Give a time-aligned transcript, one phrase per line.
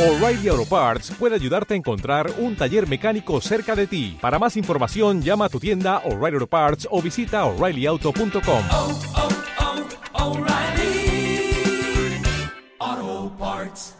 [0.00, 4.16] O'Reilly Auto Parts puede ayudarte a encontrar un taller mecánico cerca de ti.
[4.18, 8.64] Para más información, llama a tu tienda O'Reilly Auto Parts o visita oreillyauto.com.
[8.72, 8.98] oh,
[12.82, 13.94] oh, Parts.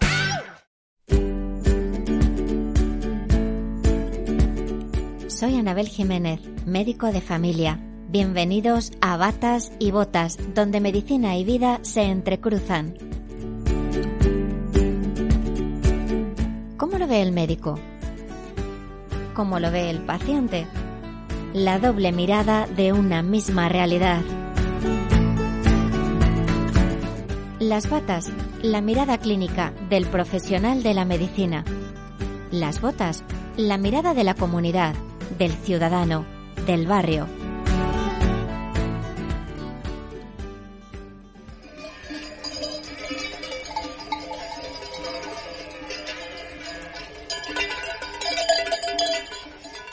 [5.29, 7.79] Soy Anabel Jiménez, médico de familia.
[8.09, 12.95] Bienvenidos a Batas y Botas, donde medicina y vida se entrecruzan.
[17.13, 17.79] El médico?
[19.35, 20.67] ¿Cómo lo ve el paciente?
[21.53, 24.21] La doble mirada de una misma realidad.
[27.59, 28.31] Las batas,
[28.63, 31.65] la mirada clínica del profesional de la medicina.
[32.51, 33.25] Las botas,
[33.57, 34.95] la mirada de la comunidad,
[35.39, 36.25] del ciudadano,
[36.67, 37.40] del barrio.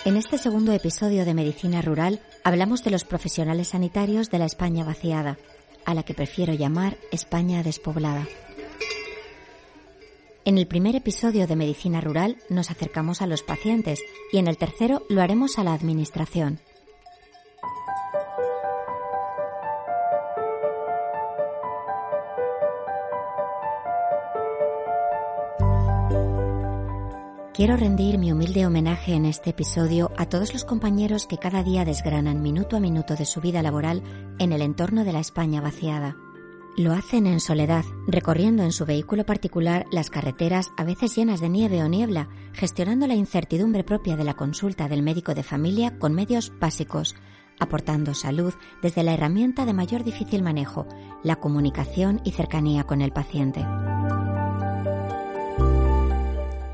[0.08, 4.86] En este segundo episodio de Medicina Rural hablamos de los profesionales sanitarios de la España
[4.86, 5.38] vaciada,
[5.83, 8.25] a la que prefiero llamar España despoblada.
[10.45, 14.00] En el primer episodio de Medicina Rural nos acercamos a los pacientes
[14.31, 16.61] y en el tercero lo haremos a la Administración.
[27.58, 31.86] Quiero rendir mi humilde homenaje en este episodio a todos los compañeros que cada día
[31.86, 34.03] desgranan minuto a minuto de su vida laboral
[34.38, 36.16] en el entorno de la España vaciada.
[36.78, 41.50] Lo hacen en soledad, recorriendo en su vehículo particular las carreteras a veces llenas de
[41.50, 46.13] nieve o niebla, gestionando la incertidumbre propia de la consulta del médico de familia con
[46.13, 47.16] medios básicos,
[47.59, 50.85] aportando salud desde la herramienta de mayor difícil manejo,
[51.23, 53.66] la comunicación y cercanía con el paciente.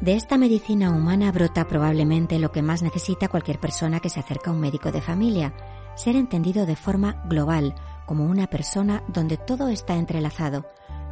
[0.04, 4.50] De esta medicina humana brota probablemente lo que más necesita cualquier persona que se acerca
[4.50, 5.54] a un médico de familia,
[5.96, 7.74] ser entendido de forma global,
[8.06, 10.66] como una persona donde todo está entrelazado,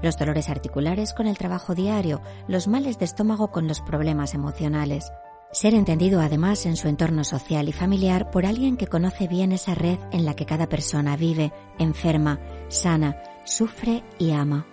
[0.04, 5.10] los dolores articulares con el trabajo diario, los males de estómago con los problemas emocionales.
[5.54, 9.74] Ser entendido además en su entorno social y familiar por alguien que conoce bien esa
[9.74, 14.66] red en la que cada persona vive, enferma, sana, sufre y ama.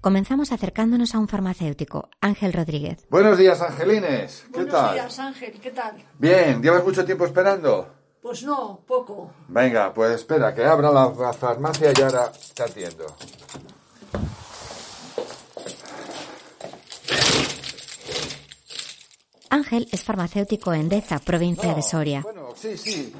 [0.00, 3.06] Comenzamos acercándonos a un farmacéutico, Ángel Rodríguez.
[3.10, 4.44] Buenos días, Angelines.
[4.46, 4.94] ¿Qué Buenos tal?
[4.94, 6.02] días, Ángel, ¿qué tal?
[6.18, 7.86] Bien, ¿llevas mucho tiempo esperando?
[8.22, 9.30] Pues no, poco.
[9.48, 13.04] Venga, pues espera, que abra la, la farmacia y ahora te atiendo.
[19.50, 22.20] Ángel es farmacéutico en Deza, provincia de Soria.
[22.22, 23.12] Bueno, sí, sí,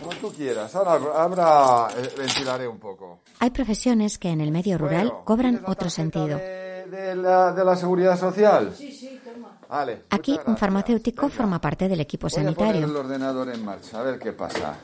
[0.00, 0.74] como tú quieras.
[0.74, 3.20] Ahora, ahora eh, ventilaré un poco.
[3.38, 6.38] Hay profesiones que en el medio rural Bueno, cobran ¿tienes la otro sentido.
[6.38, 8.74] De, de la, de la seguridad social?
[8.76, 9.58] Sí, sí, toma.
[9.68, 10.04] Vale.
[10.10, 13.00] Aquí un farmacéutico Venga, forma parte del equipo Voy a poner el sanitario.
[13.00, 14.76] ordenador en marcha, a ver qué pasa.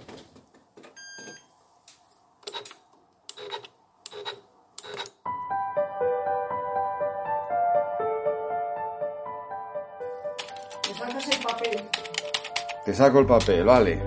[10.88, 11.88] Me sacas el papel.
[12.84, 14.02] Te saco el papel, vale.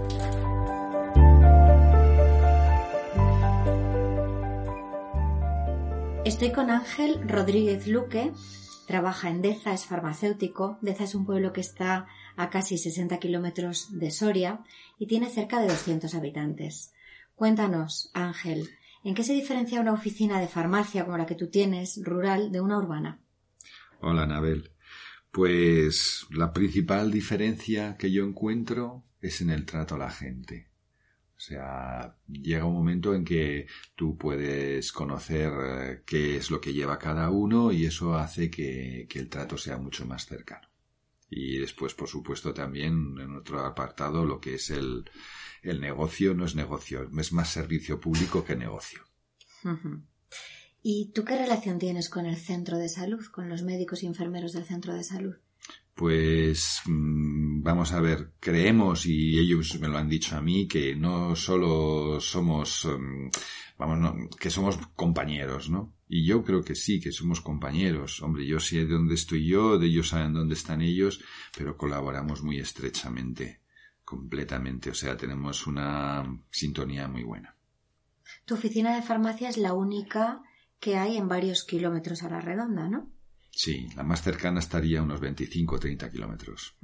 [6.40, 8.32] Estoy con Ángel Rodríguez Luque,
[8.88, 10.78] trabaja en Deza, es farmacéutico.
[10.82, 12.08] Deza es un pueblo que está
[12.38, 14.64] a casi 60 kilómetros de Soria
[14.98, 16.94] y tiene cerca de 200 habitantes.
[17.36, 18.70] Cuéntanos, Ángel,
[19.04, 22.62] ¿en qué se diferencia una oficina de farmacia como la que tú tienes, rural, de
[22.62, 23.20] una urbana?
[24.00, 24.72] Hola, Anabel.
[25.32, 30.69] Pues la principal diferencia que yo encuentro es en el trato a la gente.
[31.40, 36.74] O sea, llega un momento en que tú puedes conocer eh, qué es lo que
[36.74, 40.68] lleva cada uno y eso hace que, el trato sea mucho más cercano.
[41.30, 45.10] Y después, por supuesto, también en otro apartado, lo que es el,
[45.64, 49.00] el negocio no es negocio, es más servicio público que negocio.
[50.84, 54.52] ¿Y tú qué relación tienes con el centro de salud, con los médicos y enfermeros
[54.52, 55.38] del centro de salud?
[56.00, 60.96] Pues mm, vamos a ver, creemos y ellos me lo han dicho a mí que
[60.96, 63.28] no solo somos, mm,
[63.78, 65.94] vamos, que somos compañeros, ¿no?
[66.08, 68.22] Y yo creo que sí, que somos compañeros.
[68.22, 71.22] Hombre, yo sé dónde estoy yo, de ellos saben dónde están ellos,
[71.58, 73.60] pero colaboramos muy estrechamente,
[74.06, 74.92] completamente.
[74.92, 77.58] O sea, tenemos una sintonía muy buena.
[78.46, 80.44] Tu oficina de farmacia es la única
[80.80, 83.12] que hay en varios kilómetros a la redonda, ¿no?
[83.52, 86.76] Sí, la más cercana estaría a unos 25 o 30 kilómetros.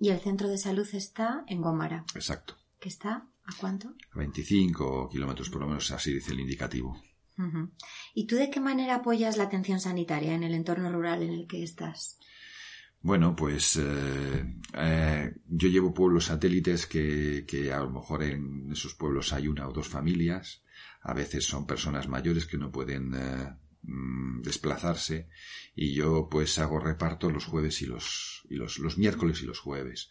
[0.00, 2.56] Y el centro de salud está en Gómara, Exacto.
[2.80, 3.94] que está a cuánto?
[4.14, 7.00] 25 kilómetros por lo menos, así dice el indicativo.
[8.14, 11.46] ¿Y tú de qué manera apoyas la atención sanitaria en el entorno rural en el
[11.46, 12.18] que estás?
[13.00, 18.94] Bueno, pues eh, eh, yo llevo pueblos satélites que, que a lo mejor en esos
[18.94, 20.62] pueblos hay una o dos familias.
[21.02, 23.54] A veces son personas mayores que no pueden eh,
[23.86, 25.28] mm, desplazarse
[25.74, 30.10] y yo pues hago reparto los jueves y los, y los, miércoles y los jueves.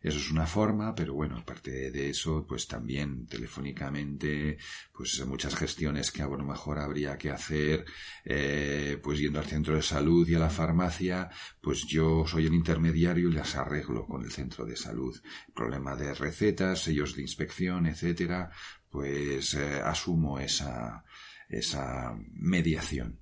[0.00, 4.58] Eso es una forma, pero bueno, aparte de eso, pues también telefónicamente,
[4.92, 7.86] pues muchas gestiones que a lo mejor habría que hacer,
[8.22, 12.52] eh, pues yendo al centro de salud y a la farmacia, pues yo soy el
[12.52, 15.18] intermediario y las arreglo con el centro de salud.
[15.54, 18.50] Problema de recetas, sellos de inspección, etcétera,
[18.90, 21.02] pues eh, asumo esa,
[21.48, 23.20] esa mediación.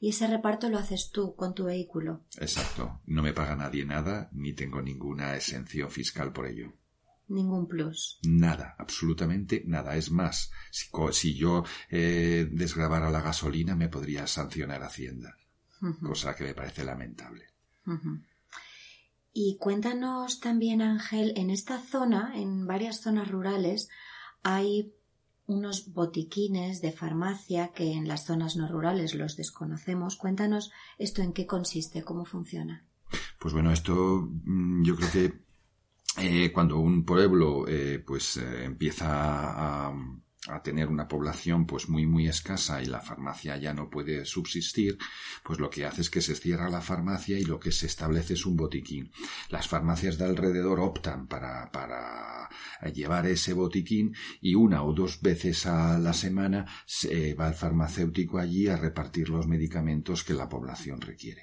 [0.00, 2.24] Y ese reparto lo haces tú con tu vehículo.
[2.38, 3.00] Exacto.
[3.06, 6.72] No me paga nadie nada, ni tengo ninguna exención fiscal por ello.
[7.28, 8.18] Ningún plus.
[8.22, 9.96] Nada, absolutamente nada.
[9.96, 10.50] Es más,
[11.12, 15.36] si, yo eh, desgrabara la gasolina me podría sancionar Hacienda,
[16.00, 17.46] cosa que me parece lamentable.
[19.32, 23.88] Y cuéntanos también, Ángel, en esta zona, en varias zonas rurales,
[24.42, 24.94] hay
[25.46, 30.16] unos botiquines de farmacia que en las zonas no rurales los desconocemos.
[30.16, 32.84] Cuéntanos esto en qué consiste, cómo funciona.
[33.38, 35.46] Pues bueno, esto mm, yo creo que
[36.18, 39.94] eh, cuando un pueblo eh, pues eh, empieza a,
[40.48, 44.98] a tener una población pues muy muy escasa y la farmacia ya no puede subsistir,
[45.42, 48.34] pues lo que hace es que se cierra la farmacia y lo que se establece
[48.34, 49.10] es un botiquín.
[49.50, 52.48] Las farmacias de alrededor optan para, para
[52.92, 58.38] llevar ese botiquín y una o dos veces a la semana se va el farmacéutico
[58.38, 61.42] allí a repartir los medicamentos que la población requiere.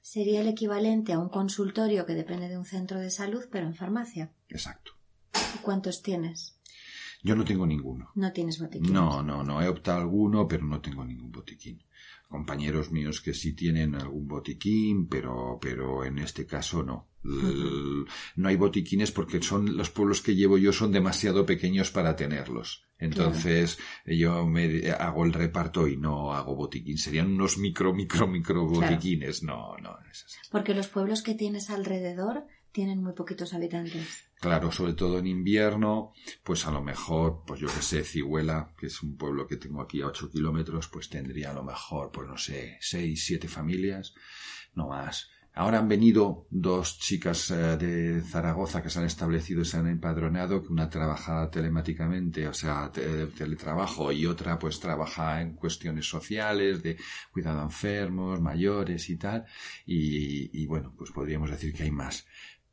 [0.00, 3.74] Sería el equivalente a un consultorio que depende de un centro de salud, pero en
[3.74, 4.32] farmacia.
[4.48, 4.92] Exacto.
[5.54, 6.55] ¿Y cuántos tienes?
[7.26, 8.10] Yo no tengo ninguno.
[8.14, 8.92] No tienes botiquines.
[8.92, 9.60] No, no, no.
[9.60, 11.82] He optado alguno, pero no tengo ningún botiquín.
[12.28, 17.08] Compañeros míos que sí tienen algún botiquín, pero, pero en este caso no.
[18.36, 22.84] No hay botiquines porque son los pueblos que llevo yo son demasiado pequeños para tenerlos.
[22.98, 26.96] Entonces yo me hago el reparto y no hago botiquín.
[26.98, 28.94] Serían unos micro, micro, micro Claro.
[28.94, 29.42] botiquines.
[29.42, 30.38] No, no es así.
[30.50, 32.46] Porque los pueblos que tienes alrededor
[32.76, 34.06] tienen muy poquitos habitantes.
[34.38, 36.12] Claro, sobre todo en invierno,
[36.44, 39.80] pues a lo mejor, pues yo que sé, Cihuela, que es un pueblo que tengo
[39.80, 44.14] aquí a 8 kilómetros, pues tendría a lo mejor, pues no sé, seis, siete familias,
[44.74, 45.30] no más.
[45.58, 49.86] Ahora han venido dos chicas eh, de Zaragoza que se han establecido y se han
[49.88, 56.06] empadronado, que una trabaja telemáticamente, o sea, te- teletrabajo, y otra pues trabaja en cuestiones
[56.06, 56.98] sociales, de
[57.32, 59.46] cuidado a enfermos, mayores y tal,
[59.86, 62.26] y bueno, pues podríamos decir que hay más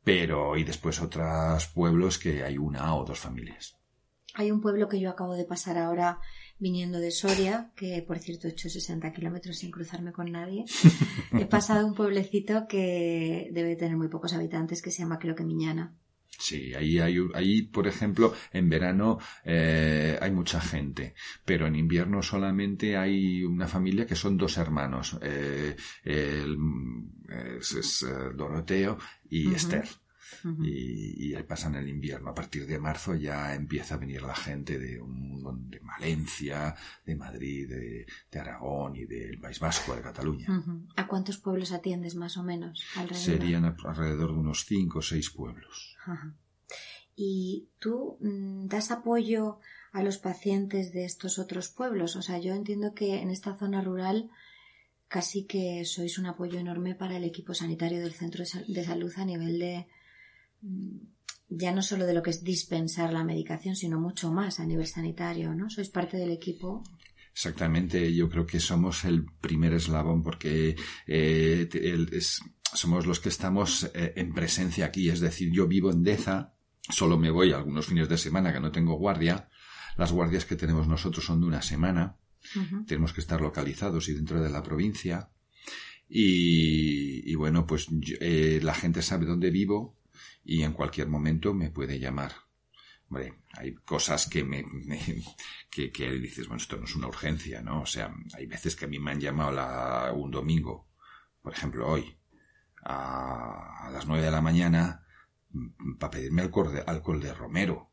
[0.04, 3.76] pero y después otros pueblos que hay una o dos familias.
[4.34, 6.18] Hay un pueblo que yo acabo de pasar ahora
[6.58, 10.64] viniendo de Soria, que por cierto he hecho 60 kilómetros sin cruzarme con nadie.
[11.38, 15.44] He pasado un pueblecito que debe tener muy pocos habitantes, que se llama creo que
[15.44, 15.94] Miñana.
[16.36, 21.14] Sí, ahí hay, ahí por ejemplo, en verano eh, hay mucha gente,
[21.44, 26.56] pero en invierno solamente hay una familia que son dos hermanos, eh, el-
[27.28, 28.98] es, es, eh, Doroteo
[29.28, 29.54] y.
[29.54, 29.88] Esther.
[30.62, 32.30] Y, y ahí pasan el invierno.
[32.30, 36.74] A partir de marzo ya empieza a venir la gente de, un, de Valencia,
[37.04, 40.46] de Madrid, de, de Aragón y del País Vasco, de Cataluña.
[40.96, 43.24] ¿A cuántos pueblos atiendes más o menos alrededor?
[43.24, 45.96] Serían alrededor de unos cinco o seis pueblos.
[47.16, 49.60] ¿Y tú mm, das apoyo
[49.92, 52.16] a los pacientes de estos otros pueblos?
[52.16, 54.30] O sea, yo entiendo que en esta zona rural
[55.16, 58.82] casi que sois un apoyo enorme para el equipo sanitario del centro de sal- de
[58.90, 59.74] salud a nivel de
[60.62, 60.96] mm,
[61.62, 64.86] ya no solo de lo que es dispensar la medicación, sino mucho más a nivel
[64.96, 65.70] sanitario, ¿no?
[65.70, 66.82] Sois parte del equipo.
[67.32, 70.74] Exactamente, yo creo que somos el primer eslabón porque
[71.06, 71.68] eh,
[72.82, 75.08] somos los que estamos eh, en presencia aquí.
[75.10, 76.54] Es decir, yo vivo en Deza,
[76.90, 79.48] solo me voy algunos fines de semana que no tengo guardia.
[79.96, 82.16] Las guardias que tenemos nosotros son de una semana.
[82.86, 85.30] Tenemos que estar localizados y dentro de la provincia.
[86.08, 87.88] Y, y bueno, pues
[88.20, 89.98] eh, la gente sabe dónde vivo
[90.44, 92.32] y en cualquier momento me puede llamar.
[93.08, 95.22] Hombre, hay cosas que me, me-
[95.70, 97.82] que, que dices, bueno, esto no es una urgencia, ¿no?
[97.82, 100.88] O sea, hay veces que a mí me han llamado la- un domingo,
[101.42, 102.16] por ejemplo hoy,
[102.84, 105.04] a, las nueve de la mañana,
[105.98, 107.90] para pedirme alcohol de, alcohol de Romero.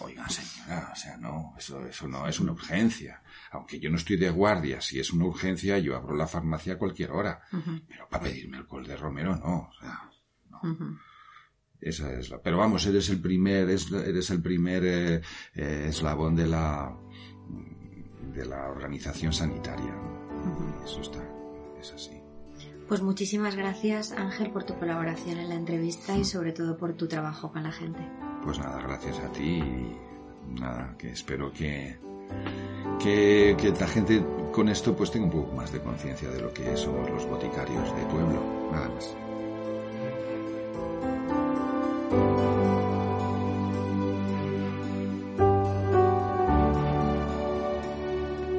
[0.00, 3.22] Oigan, señora, o sea, no, eso, eso no es una urgencia.
[3.52, 6.78] Aunque yo no estoy de guardia, si es una urgencia, yo abro la farmacia a
[6.78, 7.40] cualquier hora.
[7.88, 9.68] Pero para pedirme alcohol de Romero, no.
[9.68, 10.10] O sea,
[10.62, 10.96] Ujú.
[11.80, 12.40] esa es la.
[12.40, 15.22] Pero vamos, eres el primer, es- eres el primer eh,
[15.54, 16.96] eh, eslabón de la
[18.32, 19.92] de la organización sanitaria.
[19.94, 20.84] ¿no?
[20.84, 21.22] Eso está,
[21.80, 22.20] es así.
[22.88, 27.06] Pues muchísimas gracias Ángel por tu colaboración en la entrevista y sobre todo por tu
[27.08, 28.02] trabajo con la gente.
[28.44, 29.96] Pues nada, gracias a ti y
[30.60, 31.96] nada, que espero que,
[33.02, 34.22] que, que la gente
[34.52, 37.96] con esto pues tenga un poco más de conciencia de lo que somos los boticarios
[37.96, 39.16] de pueblo, nada más.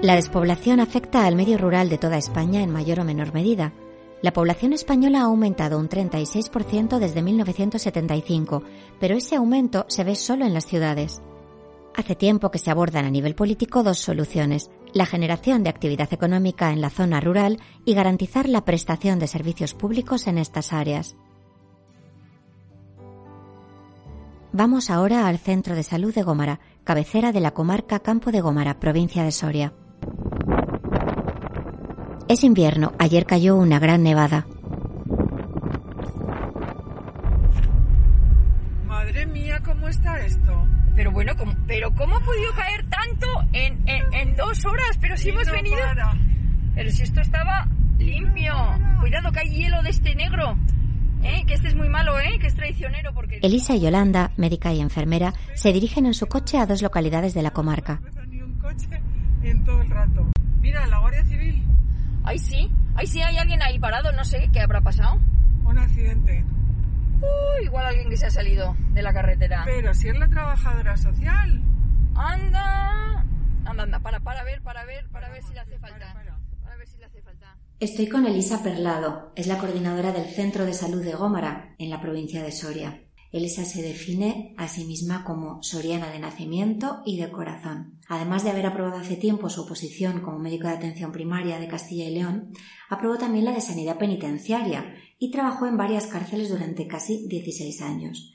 [0.01, 3.71] La despoblación afecta al medio rural de toda España en mayor o menor medida.
[4.25, 8.63] La población española ha aumentado un 36% desde 1975,
[8.99, 11.21] pero ese aumento se ve solo en las ciudades.
[11.93, 16.71] Hace tiempo que se abordan a nivel político dos soluciones, la generación de actividad económica
[16.71, 21.15] en la zona rural y garantizar la prestación de servicios públicos en estas áreas.
[24.53, 28.79] Vamos ahora al Centro de Salud de Gómara, cabecera de la comarca Campo de Gómara,
[28.79, 29.73] provincia de Soria.
[32.27, 34.47] Es invierno, ayer cayó una gran nevada.
[38.87, 40.67] Madre mía, ¿cómo está esto?
[40.95, 44.97] Pero bueno, ¿cómo, pero ¿cómo ha podido caer tanto en, en, en dos horas?
[44.99, 45.77] Pero si Y hemos no venido...
[45.77, 46.13] para.
[46.73, 47.67] Pero si esto estaba
[47.99, 48.53] limpio.
[48.99, 50.57] Cuidado que hay hielo de este negro.
[51.21, 51.43] ¿Eh?
[51.47, 52.37] Que este es muy malo, ¿eh?
[52.39, 53.39] Que es traicionero porque...
[53.41, 57.41] Elisa y Yolanda, médica y enfermera, se dirigen en su coche a dos localidades de
[57.41, 58.01] la comarca.
[58.29, 58.87] Ni un coche
[59.43, 60.27] en todo el rato.
[60.61, 61.63] Mira, la Guardia Civil,
[62.25, 62.71] Ay, sí.
[62.95, 64.11] Ay, sí, hay alguien ahí parado.
[64.11, 65.19] No sé qué habrá pasado.
[65.65, 66.43] un accidente.
[67.21, 69.63] Uy, igual alguien que se ha salido de la carretera.
[69.65, 71.61] Pero si es la trabajadora social.
[72.15, 73.25] Anda.
[73.65, 73.99] Anda, anda.
[73.99, 76.13] Para, para ver, para ver, para ver si le hace falta.
[76.63, 77.55] Para ver si le hace falta.
[77.79, 81.99] Estoy con Elisa Perlado, es la coordinadora del Centro de Salud de Gómara, en la
[81.99, 83.01] provincia de Soria.
[83.35, 87.99] Elisa se define a sí misma como soriana de nacimiento y de corazón.
[88.07, 92.05] Además de haber aprobado hace tiempo su oposición como médico de atención primaria de Castilla
[92.05, 92.53] y León,
[92.89, 98.33] aprobó también la de sanidad penitenciaria y trabajó en varias cárceles durante casi 16 años.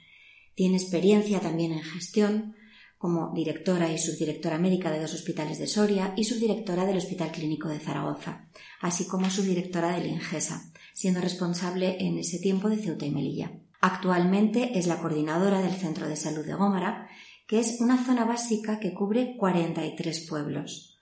[0.55, 2.55] Tiene experiencia también en gestión,
[2.99, 7.71] como directora y subdirectora médica de dos hospitales de Soria y subdirectora del Hospital Clínico
[7.71, 8.51] de Zaragoza,
[8.83, 13.51] así como subdirectora del Ingesa, siendo responsable en ese tiempo de Ceuta y Melilla.
[13.81, 17.09] Actualmente es la coordinadora del Centro de Salud de Gómara,
[17.47, 20.99] que es una zona básica que cubre 43 pueblos.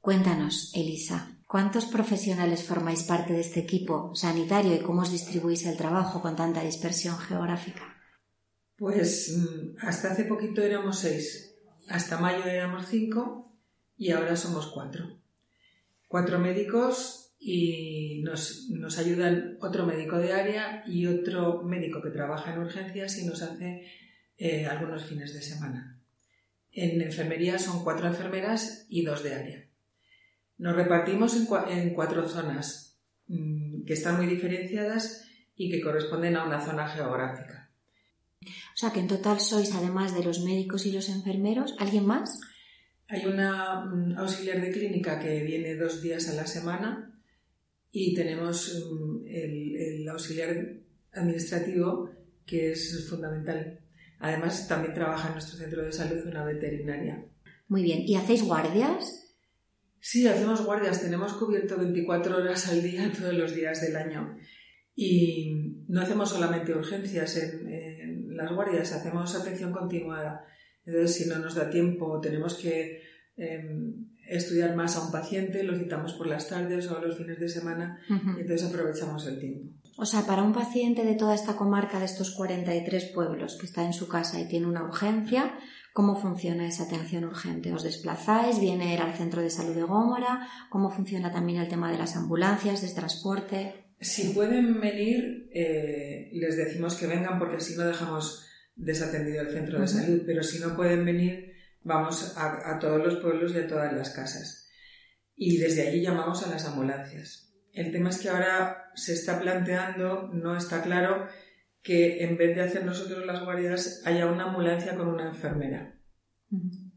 [0.00, 5.76] Cuéntanos, Elisa, ¿cuántos profesionales formáis parte de este equipo sanitario y cómo os distribuís el
[5.76, 7.82] trabajo con tanta dispersión geográfica?
[8.76, 11.54] Pues mm, hasta hace poquito éramos seis,
[11.88, 13.52] hasta mayo éramos cinco
[13.96, 15.20] y ahora somos cuatro.
[16.08, 22.54] Cuatro médicos y nos, nos ayudan otro médico de área y otro médico que trabaja
[22.54, 23.86] en urgencias y nos hace
[24.38, 26.00] eh, algunos fines de semana.
[26.72, 29.68] En enfermería son cuatro enfermeras y dos de área.
[30.56, 36.36] Nos repartimos en, cua- en cuatro zonas mm, que están muy diferenciadas y que corresponden
[36.36, 37.70] a una zona geográfica.
[38.40, 42.40] O sea que en total sois, además de los médicos y los enfermeros, ¿alguien más?
[43.08, 47.10] Hay una mm, auxiliar de clínica que viene dos días a la semana
[47.96, 50.50] y tenemos mm, el, el auxiliar
[51.12, 52.10] administrativo
[52.44, 53.78] que es fundamental.
[54.18, 57.24] Además, también trabaja en nuestro centro de salud una veterinaria.
[57.68, 58.00] Muy bien.
[58.04, 59.36] ¿Y hacéis guardias?
[60.00, 61.02] Sí, hacemos guardias.
[61.02, 64.38] Tenemos cubierto 24 horas al día todos los días del año.
[64.96, 70.44] Y no hacemos solamente urgencias en, en las guardias, hacemos atención continuada.
[70.84, 73.02] Entonces, si no nos da tiempo tenemos que
[73.36, 73.94] eh,
[74.28, 78.00] estudiar más a un paciente, lo citamos por las tardes o los fines de semana
[78.08, 79.70] y entonces aprovechamos el tiempo.
[79.96, 83.84] O sea, para un paciente de toda esta comarca, de estos 43 pueblos que está
[83.84, 85.56] en su casa y tiene una urgencia,
[85.92, 87.72] ¿cómo funciona esa atención urgente?
[87.72, 88.58] ¿Os desplazáis?
[88.58, 90.48] ¿Viene al centro de salud de Gómora?
[90.68, 93.84] ¿Cómo funciona también el tema de las ambulancias, de transporte?
[94.00, 98.44] Si pueden venir, eh, les decimos que vengan porque así no dejamos
[98.76, 101.43] desatendido el centro de salud, pero si no pueden venir,
[101.84, 104.68] vamos a, a todos los pueblos y a todas las casas.
[105.36, 107.54] Y desde allí llamamos a las ambulancias.
[107.72, 111.26] El tema es que ahora se está planteando, no está claro,
[111.82, 115.98] que en vez de hacer nosotros las guardias haya una ambulancia con una enfermera.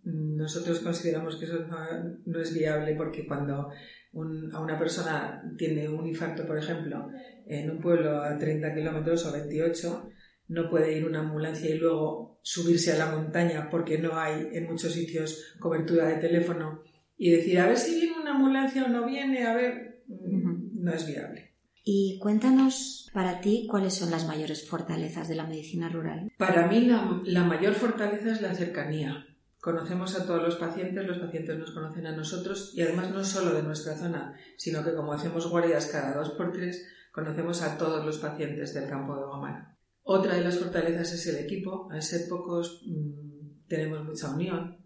[0.04, 1.78] Nosotros consideramos que eso no,
[2.26, 3.70] no es viable porque cuando
[4.14, 7.10] un- a una persona tiene un infarto, por ejemplo,
[7.46, 10.10] en un pueblo a 30 kilómetros o 28,
[10.48, 14.68] no puede ir una ambulancia y luego subirse a la montaña porque no hay en
[14.68, 16.82] muchos sitios cobertura de teléfono
[17.18, 21.06] y decir a ver si viene una ambulancia o no viene, a ver, no es
[21.08, 21.54] viable.
[21.84, 26.32] Y cuéntanos para ti cuáles son las mayores fortalezas de la medicina rural.
[26.38, 29.26] Para mí la, la mayor fortaleza es la cercanía.
[29.60, 33.54] conocemos a todos los pacientes, los pacientes nos conocen a nosotros y además no solo
[33.54, 38.06] de nuestra zona, sino que como hacemos guardias cada dos por tres, conocemos a todos
[38.06, 39.77] los pacientes del campo de Gomara.
[40.10, 41.90] Otra de las fortalezas es el equipo.
[41.92, 44.78] Al ser pocos mmm, tenemos mucha unión.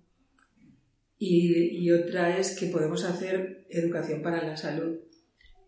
[1.20, 4.98] Y, y, otra es que podemos hacer educación para la salud.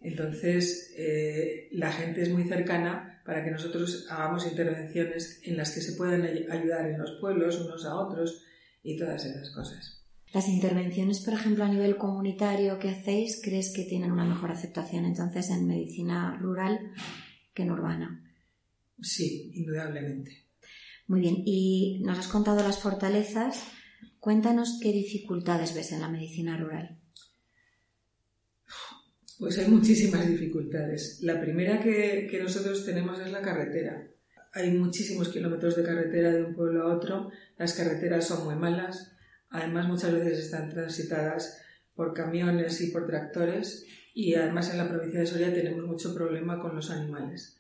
[0.02, 5.82] Entonces, eh, la gente es muy cercana para que nosotros hagamos intervenciones en las que
[5.82, 8.44] se puedan ayudar en los pueblos unos a otros
[8.82, 10.04] y todas esas cosas.
[10.34, 15.06] Las intervenciones, por ejemplo, a nivel comunitario que hacéis, ¿crees que tienen una mejor aceptación
[15.06, 16.80] entonces en medicina rural
[17.54, 18.23] que en urbana?
[19.02, 20.48] Sí, indudablemente.
[21.08, 23.64] Muy bien, y nos has contado las fortalezas.
[24.20, 26.98] Cuéntanos qué dificultades ves en la medicina rural.
[29.38, 31.20] Pues hay muchísimas dificultades.
[31.22, 34.08] La primera que, que, nosotros tenemos es la carretera.
[34.54, 37.30] Hay muchísimos kilómetros de carretera de un pueblo a otro.
[37.58, 39.12] Las carreteras son muy malas.
[39.50, 41.62] Además, muchas veces están transitadas
[41.96, 43.86] por camiones y por tractores.
[44.14, 47.58] Y además en la provincia de Soria tenemos mucho problema con los animales.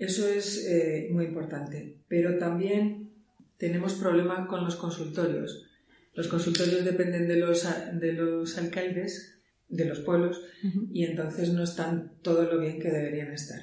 [0.00, 1.98] Eso es eh, muy importante.
[2.08, 3.10] Pero también
[3.58, 5.66] tenemos problemas con los consultorios.
[6.14, 7.66] Los consultorios dependen de los,
[8.00, 9.36] de los alcaldes
[9.68, 10.88] de los pueblos uh -huh.
[10.92, 13.60] y entonces no están todo lo bien que deberían estar.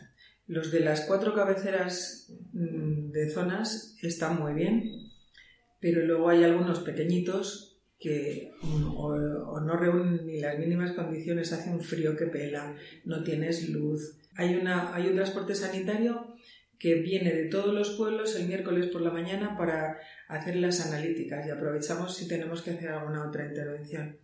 [0.47, 5.11] Los de las cuatro cabeceras mmm, de zonas están muy bien,
[5.81, 11.71] pero luego hay algunos pequeñitos que o, o, no reúnen ni las mínimas condiciones, hace
[11.71, 12.75] un frío que pela,
[13.05, 14.17] no tienes luz.
[14.37, 16.35] Hay, un transporte sanitario
[16.79, 21.45] que viene de todos los pueblos el miércoles por la mañana para hacer las analíticas
[21.45, 24.19] y aprovechamos si tenemos que hacer alguna otra intervención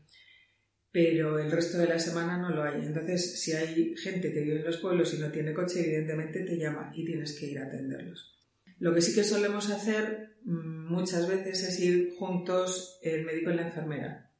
[0.93, 2.85] pero el resto de la semana no lo hay.
[2.85, 6.55] Entonces, si hay gente que vive en los pueblos y no tiene coche, evidentemente te
[6.55, 8.39] llama y tienes que ir a atenderlos.
[8.77, 13.67] Lo que sí que solemos hacer muchas veces es ir juntos el médico y la
[13.67, 14.31] enfermera.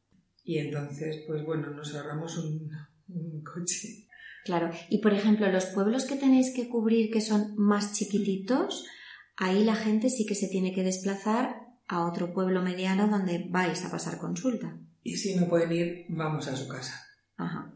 [0.44, 4.03] Y entonces, pues bueno, nos ahorramos un coche.
[4.46, 8.86] Claro, y por ejemplo, los pueblos que tenéis que cubrir que son más chiquititos,
[9.38, 11.56] ahí la gente sí que se tiene que desplazar
[11.88, 14.78] a otro pueblo mediano donde vais a pasar consulta.
[15.02, 17.06] Y si no pueden ir, vamos a su casa.
[17.38, 17.74] Ajá.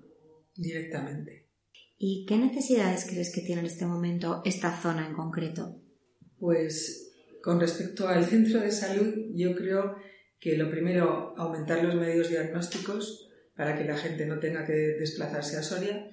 [0.56, 1.48] Directamente.
[1.98, 5.82] ¿Y qué necesidades crees que tiene en este momento esta zona en concreto?
[6.40, 9.96] Pues con respecto al centro de salud, yo creo
[10.40, 15.58] que lo primero, aumentar los medios diagnósticos para que la gente no tenga que desplazarse
[15.58, 16.12] a Soria.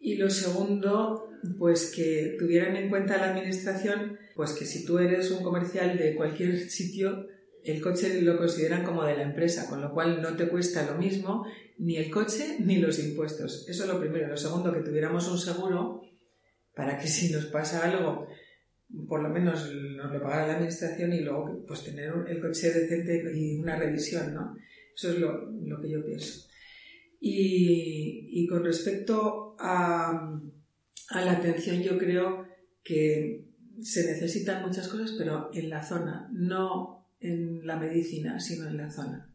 [0.00, 5.30] Y lo segundo, pues que tuvieran en cuenta la administración, pues que si tú eres
[5.30, 7.26] un comercial de cualquier sitio,
[7.64, 10.96] el coche lo consideran como de la empresa, con lo cual no te cuesta lo
[10.96, 11.44] mismo
[11.78, 13.66] ni el coche ni los impuestos.
[13.68, 14.28] Eso es lo primero.
[14.28, 16.02] Lo segundo, que tuviéramos un seguro
[16.74, 18.28] para que si nos pasa algo,
[19.08, 23.32] por lo menos nos lo pagara la administración y luego pues tener el coche decente
[23.34, 24.56] y una revisión, ¿no?
[24.94, 26.48] Eso es lo, lo que yo pienso.
[27.20, 30.40] Y, y con respecto a,
[31.10, 32.46] a la atención, yo creo
[32.82, 33.44] que
[33.82, 38.90] se necesitan muchas cosas, pero en la zona, no en la medicina, sino en la
[38.90, 39.34] zona.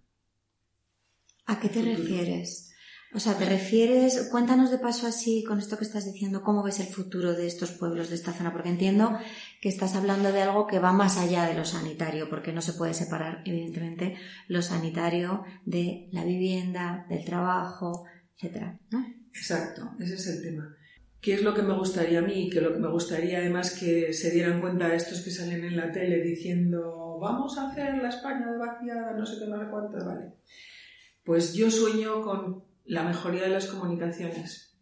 [1.45, 2.73] ¿A qué te refieres?
[3.15, 6.79] O sea, ¿te refieres, cuéntanos de paso así con esto que estás diciendo, cómo ves
[6.79, 8.51] el futuro de estos pueblos, de esta zona?
[8.51, 9.15] Porque entiendo
[9.61, 12.73] que estás hablando de algo que va más allá de lo sanitario, porque no se
[12.73, 14.15] puede separar, evidentemente,
[14.47, 19.05] lo sanitario de la vivienda, del trabajo, etcétera, ¿no?
[19.33, 20.75] Exacto, ese es el tema.
[21.21, 22.49] ¿Qué es lo que me gustaría a mí?
[22.49, 25.91] Que lo que me gustaría además que se dieran cuenta estos que salen en la
[25.91, 30.33] tele diciendo vamos a hacer la España vaciada, no sé qué, no sé cuánto, vale.
[31.23, 34.75] Pues yo sueño con la mejoría de las comunicaciones.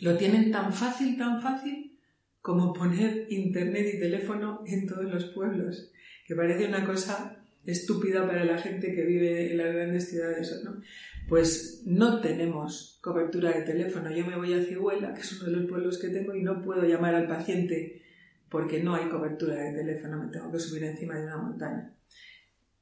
[0.00, 1.98] Lo tienen tan fácil, tan fácil
[2.42, 5.90] como poner internet y teléfono en todos los pueblos,
[6.26, 10.80] que parece una cosa estúpida para la gente que vive en las grandes ciudades, ¿no?
[11.28, 14.10] Pues no tenemos cobertura de teléfono.
[14.10, 16.62] Yo me voy a Cihuela, que es uno de los pueblos que tengo, y no
[16.62, 18.02] puedo llamar al paciente
[18.48, 21.92] porque no hay cobertura de teléfono, me tengo que subir encima de una montaña.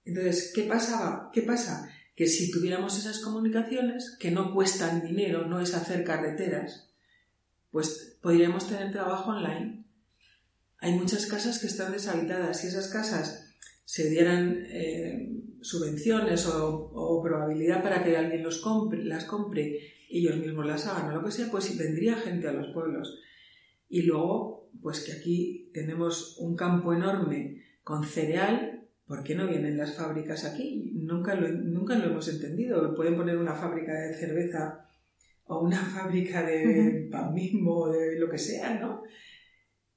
[0.04, 1.30] Entonces, ¿qué pasaba?
[1.33, 1.90] ¿Qué pasa?
[2.14, 6.90] Que si tuviéramos esas comunicaciones, que no cuestan dinero, no es hacer carreteras,
[7.70, 9.85] pues podríamos tener trabajo online.
[10.78, 12.61] Hay muchas casas que están deshabitadas.
[12.61, 13.46] Si esas casas
[13.85, 15.33] se dieran eh,
[15.64, 21.11] subvenciones o, o, probabilidad para que alguien los compre, las compre, ellos mismos las hagan
[21.11, 23.18] o lo que sea, pues vendría gente a los pueblos.
[23.88, 29.79] Y luego, pues que aquí tenemos un campo enorme con cereal, ¿por qué no vienen
[29.79, 30.92] las fábricas aquí?
[30.94, 32.94] Nunca lo, nunca lo hemos entendido.
[32.94, 34.87] Pueden poner una fábrica de cerveza
[35.44, 39.03] o una fábrica de pan mismo o de lo que sea, ¿no?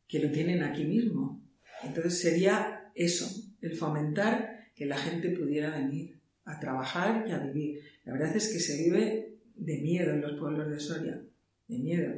[0.08, 1.44] Que lo tienen aquí mismo.
[1.84, 3.28] Entonces sería eso,
[3.62, 7.82] el fomentar que la gente pudiera venir a trabajar y a vivir.
[8.06, 11.20] La verdad es que se vive de miedo en los pueblos de Soria,
[11.68, 12.14] de miedo.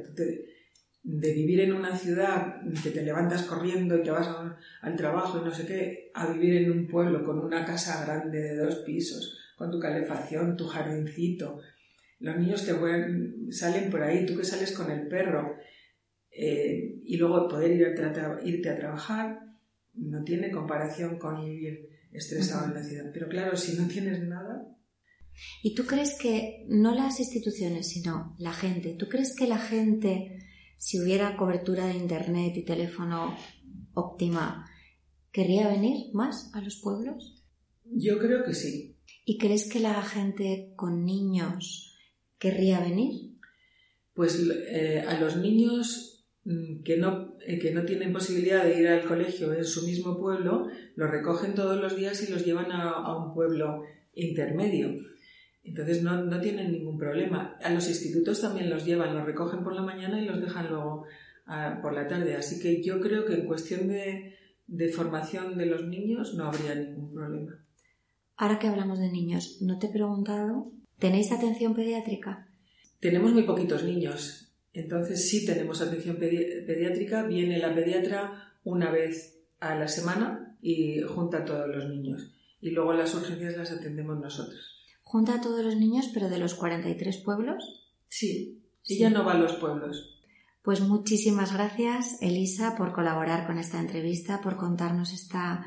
[1.02, 4.28] de vivir en una ciudad que te levantas corriendo y te vas
[4.82, 8.38] al trabajo y no sé qué, a vivir en un pueblo con una casa grande
[8.38, 11.58] de dos pisos, con tu calefacción, tu jardincito,
[12.18, 12.74] los niños que
[13.50, 15.56] salen por ahí, tú que sales con el perro,
[16.30, 17.72] eh, y luego poder
[18.44, 19.40] irte a trabajar,
[19.94, 23.10] no tiene comparación con vivir estresado en la ciudad.
[23.12, 24.66] Pero claro, si no tienes nada.
[25.62, 30.38] ¿Y tú crees que, no las instituciones, sino la gente, ¿tú crees que la gente,
[30.76, 33.36] si hubiera cobertura de Internet y teléfono
[33.94, 34.66] óptima,
[35.32, 37.44] querría venir más a los pueblos?
[37.84, 38.98] Yo creo que sí.
[39.24, 41.96] ¿Y crees que la gente con niños
[42.38, 43.38] querría venir?
[44.12, 46.10] Pues eh, a los niños
[46.44, 50.68] Mm, que no, que no tienen posibilidad de ir al colegio en su mismo pueblo,
[50.96, 54.90] los recogen todos los días y los llevan a, un pueblo intermedio.
[55.62, 57.56] Entonces no, no, tienen ningún problema.
[57.62, 61.04] A los institutos también los llevan, los recogen por la mañana y los dejan luego
[61.46, 62.36] ah, por la tarde.
[62.36, 64.34] Así que yo creo que en cuestión de,
[64.66, 67.64] de formación de los niños no habría ningún problema.
[68.36, 70.72] Ahora que hablamos de niños, ¿no te he preguntado?
[70.98, 72.48] ¿Tenéis atención pediátrica?
[73.00, 74.49] Tenemos muy poquitos niños.
[74.72, 81.38] Entonces sí tenemos atención pediátrica, viene la pediatra una vez a la semana y junta
[81.38, 82.32] a todos los niños.
[82.60, 84.76] Y luego las urgencias las atendemos nosotros.
[85.02, 87.88] ¿Junta a todos los niños, pero de los 43 pueblos?
[88.08, 90.20] Sí, ella no va a los pueblos.
[90.62, 95.64] Pues muchísimas gracias, Elisa, por colaborar con esta entrevista, por contarnos esta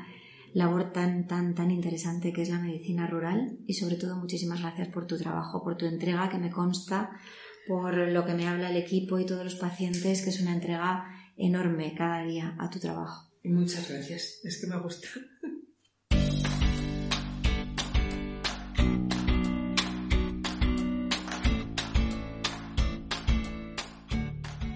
[0.54, 4.88] labor tan, tan, tan interesante que es la medicina rural y sobre todo muchísimas gracias
[4.88, 7.10] por tu trabajo, por tu entrega que me consta
[7.66, 11.06] por lo que me habla el equipo y todos los pacientes, que es una entrega
[11.36, 13.30] enorme cada día a tu trabajo.
[13.44, 15.08] Muchas gracias, es que me gusta.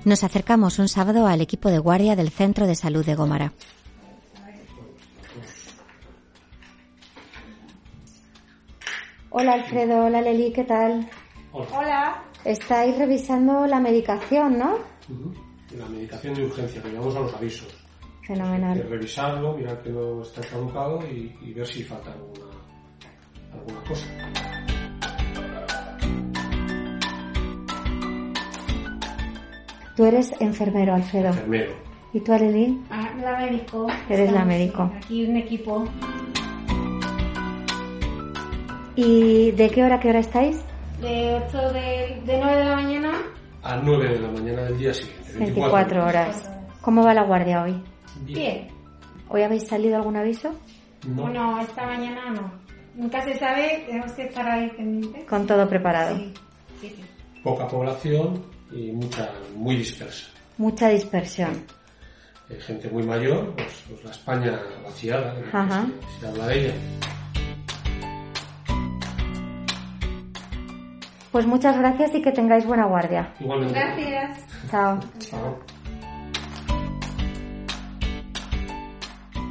[0.05, 3.53] Nos acercamos un sábado al equipo de guardia del Centro de Salud de Gómara.
[9.31, 11.09] Hola Alfredo, hola Leli, ¿qué tal?
[11.53, 12.25] Hola.
[12.49, 14.79] Estáis revisando la medicación, ¿no?
[15.77, 17.69] La medicación de urgencia, que llevamos a los avisos.
[18.27, 18.89] Fenomenal.
[18.89, 22.47] revisarlo, mirar que no está caducado y, ver si falta alguna,
[23.53, 24.07] alguna cosa.
[29.95, 31.29] Tú eres enfermero, Alfredo.
[31.29, 31.73] Enfermero.
[32.15, 32.81] ¿Y tú, Arely?
[32.89, 33.89] Ah, la médico.
[34.09, 34.91] Eres la médico.
[34.97, 35.85] Aquí un equipo.
[38.97, 40.65] ¿Y de qué hora a qué hora estáis?
[41.01, 43.13] De 8 de, de 9 de la mañana
[43.63, 45.33] a 9 de la mañana del día siguiente.
[45.39, 46.51] 24, horas.
[46.81, 47.83] ¿Cómo va la guardia hoy?
[48.23, 48.69] Bien.
[49.29, 50.55] ¿Hoy habéis salido algún aviso?
[51.07, 51.23] No.
[51.23, 52.53] Bueno, esta mañana no.
[52.95, 55.25] Nunca se sabe, tenemos que estar ahí pendientes.
[55.27, 56.17] Con todo preparado.
[56.17, 56.35] Sí,
[56.81, 57.05] sí, sí.
[57.45, 60.29] Poca población y mucha, muy dispersa.
[60.57, 61.65] Mucha dispersión.
[62.51, 65.37] Hay gente muy mayor, pues, pues la España vaciada,
[66.19, 66.75] se habla de ella.
[71.33, 73.35] Pues muchas gracias y que tengáis buena guardia.
[73.41, 73.79] Igualmente.
[73.79, 74.47] Gracias.
[74.71, 74.99] Chao.
[75.19, 75.59] Chao.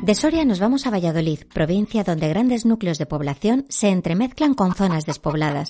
[0.02, 4.74] De Soria nos vamos a Valladolid, provincia donde grandes núcleos de población se entremezclan con
[4.74, 5.70] zonas despobladas.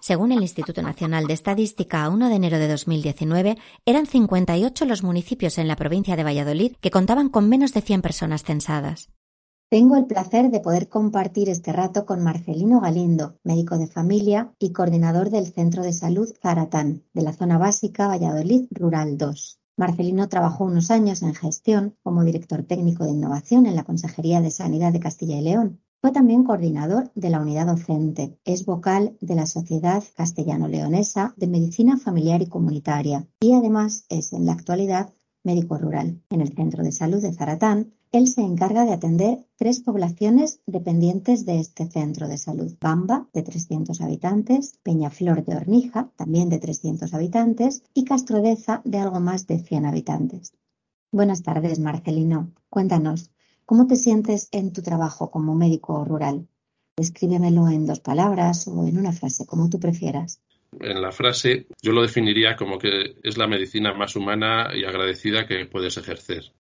[0.00, 5.02] Según el Instituto Nacional de Estadística, a 1 de enero de 2019, eran 58 los
[5.02, 9.10] municipios en la provincia de Valladolid que contaban con menos de 100 personas censadas.
[9.70, 14.72] Tengo el placer de poder compartir este rato con Marcelino Galindo, médico de familia y
[14.72, 19.60] coordinador del Centro de Salud Zaratán, de la zona básica Valladolid Rural 2.
[19.76, 24.50] Marcelino trabajó unos años en gestión como director técnico de innovación en la Consejería de
[24.50, 25.82] Sanidad de Castilla y León.
[26.00, 28.38] Fue también coordinador de la unidad docente.
[28.46, 34.46] Es vocal de la Sociedad Castellano-Leonesa de Medicina Familiar y Comunitaria y además es en
[34.46, 35.12] la actualidad
[35.44, 36.22] médico rural.
[36.30, 41.44] En el Centro de Salud de Zaratán él se encarga de atender tres poblaciones dependientes
[41.44, 42.74] de este centro de salud.
[42.80, 49.20] Bamba, de 300 habitantes, Peñaflor de Hornija, también de 300 habitantes, y Castrodeza, de algo
[49.20, 50.54] más de 100 habitantes.
[51.12, 52.52] Buenas tardes, Marcelino.
[52.70, 53.30] Cuéntanos,
[53.66, 56.48] ¿cómo te sientes en tu trabajo como médico rural?
[56.96, 60.40] Escríbemelo en dos palabras o en una frase, como tú prefieras.
[60.80, 65.46] En la frase yo lo definiría como que es la medicina más humana y agradecida
[65.46, 66.52] que puedes ejercer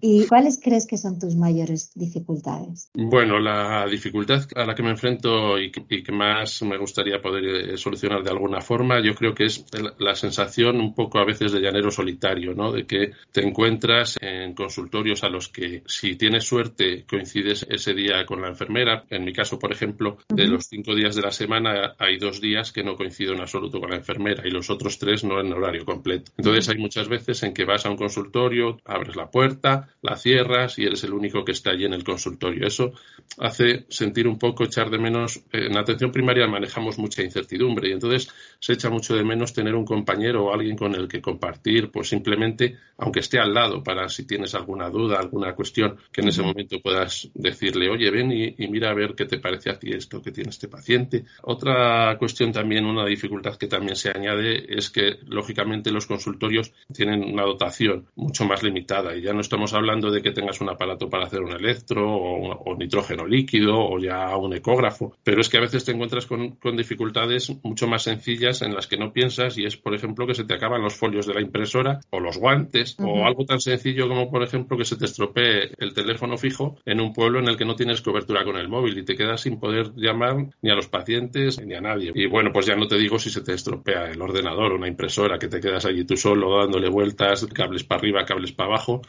[0.00, 2.90] ¿Y cuáles crees que son tus mayores dificultades?
[2.94, 7.76] Bueno, la dificultad a la que me enfrento y que, más me gustaría poder eh,
[7.78, 9.64] solucionar de alguna forma, yo creo que es
[9.98, 12.72] la sensación un poco a veces de llanero solitario, ¿no?
[12.72, 18.24] De que te encuentras en consultorios a los que si tienes suerte coincides ese día
[18.26, 19.04] con la enfermera.
[19.08, 22.72] En mi caso, por ejemplo, de los cinco días de la semana hay dos días
[22.72, 25.84] que no coincido en absoluto con la enfermera y los otros tres no en horario
[25.84, 26.32] completo.
[26.36, 30.78] Entonces hay muchas veces en que vas a un consultorio, abres la puerta, la cierras
[30.78, 32.66] y eres el único que está allí en el consultorio.
[32.66, 32.92] Eso
[33.38, 35.38] hace sentir un poco, echar de menos.
[35.52, 39.74] Eh, en atención primaria manejamos mucha incertidumbre y entonces se echa mucho de menos tener
[39.74, 44.08] un compañero o alguien con el que compartir, pues simplemente, aunque esté al lado, para
[44.08, 48.54] si tienes alguna duda, alguna cuestión, que en ese momento puedas decirle, oye, ven y,
[48.58, 51.24] y mira a ver qué te parece a ti esto que tiene este paciente.
[51.42, 57.22] Otra cuestión también, una dificultad que también se añade es que, lógicamente, los consultorios tienen
[57.22, 61.08] una dotación mucho más limitada y ya no estamos hablando de que tengas un aparato
[61.08, 65.60] para hacer un electro o, nitrógeno líquido o ya un ecógrafo, pero es que a
[65.60, 69.76] veces te encuentras con, dificultades mucho más sencillas en las que no piensas y es,
[69.76, 73.24] por ejemplo, que se te acaban los folios de la impresora o los guantes o
[73.24, 77.12] algo tan sencillo como, por ejemplo, que se te estropee el teléfono fijo en un
[77.12, 79.92] pueblo en el que no tienes cobertura con el móvil y te quedas sin poder
[79.96, 82.12] llamar ni a los pacientes ni a nadie.
[82.14, 84.88] Y bueno, pues ya no te digo si se te estropea el ordenador o una
[84.88, 89.02] impresora, que te quedas allí tú solo dándole vueltas, cables para arriba, cables para abajo